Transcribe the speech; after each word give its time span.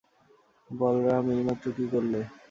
বলরাম, 0.69 1.25
এইমাত্র 1.33 1.65
কী 1.77 1.85
করলে? 1.93 2.19